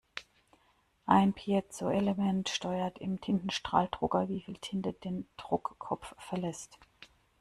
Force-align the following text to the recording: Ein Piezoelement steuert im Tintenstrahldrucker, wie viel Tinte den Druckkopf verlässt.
Ein 1.05 1.31
Piezoelement 1.33 2.49
steuert 2.49 2.97
im 2.97 3.21
Tintenstrahldrucker, 3.21 4.29
wie 4.29 4.41
viel 4.41 4.57
Tinte 4.57 4.93
den 4.93 5.27
Druckkopf 5.37 6.15
verlässt. 6.17 6.79